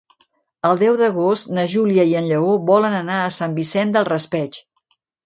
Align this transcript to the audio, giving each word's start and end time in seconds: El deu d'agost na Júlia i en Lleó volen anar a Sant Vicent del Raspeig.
El 0.69 0.77
deu 0.83 0.95
d'agost 1.01 1.51
na 1.57 1.65
Júlia 1.73 2.05
i 2.11 2.15
en 2.21 2.29
Lleó 2.29 2.55
volen 2.71 2.97
anar 3.01 3.19
a 3.19 3.29
Sant 3.37 3.55
Vicent 3.61 3.93
del 3.99 4.09
Raspeig. 4.11 4.59